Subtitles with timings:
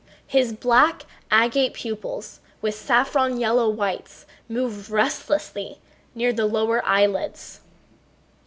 [0.25, 5.77] His black, agate pupils with saffron yellow whites moved restlessly
[6.15, 7.59] near the lower eyelids.